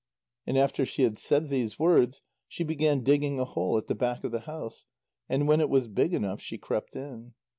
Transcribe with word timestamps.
And 0.47 0.57
after 0.57 0.83
she 0.83 1.03
had 1.03 1.19
said 1.19 1.49
these 1.49 1.77
words, 1.77 2.23
she 2.47 2.63
began 2.63 3.03
digging 3.03 3.39
a 3.39 3.45
hole 3.45 3.77
at 3.77 3.85
the 3.85 3.93
back 3.93 4.23
of 4.23 4.31
the 4.31 4.39
house, 4.39 4.87
and 5.29 5.47
when 5.47 5.61
it 5.61 5.69
was 5.69 5.87
big 5.87 6.15
enough, 6.15 6.41
she 6.41 6.57
crept 6.57 6.95
in. 6.95 7.35